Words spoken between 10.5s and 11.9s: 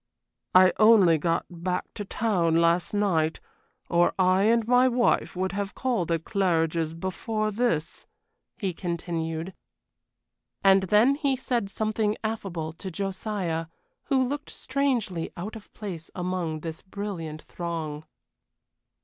And then he said